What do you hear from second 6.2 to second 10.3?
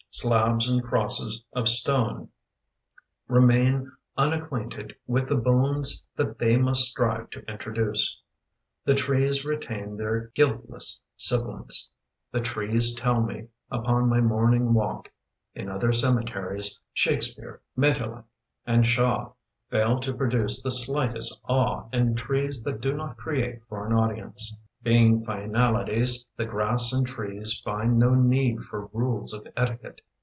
they must strive to introduce. The trees retain their